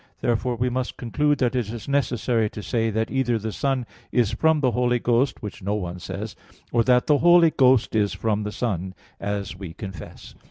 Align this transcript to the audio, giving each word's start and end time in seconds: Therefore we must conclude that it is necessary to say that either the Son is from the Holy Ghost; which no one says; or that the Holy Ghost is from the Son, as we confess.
Therefore 0.19 0.55
we 0.55 0.71
must 0.71 0.97
conclude 0.97 1.37
that 1.37 1.55
it 1.55 1.69
is 1.71 1.87
necessary 1.87 2.49
to 2.49 2.63
say 2.63 2.89
that 2.89 3.11
either 3.11 3.37
the 3.37 3.51
Son 3.51 3.85
is 4.11 4.31
from 4.31 4.59
the 4.59 4.71
Holy 4.71 4.97
Ghost; 4.97 5.43
which 5.43 5.61
no 5.61 5.75
one 5.75 5.99
says; 5.99 6.35
or 6.71 6.83
that 6.85 7.05
the 7.05 7.19
Holy 7.19 7.51
Ghost 7.51 7.95
is 7.95 8.11
from 8.11 8.41
the 8.41 8.51
Son, 8.51 8.95
as 9.19 9.55
we 9.55 9.73
confess. 9.75 10.33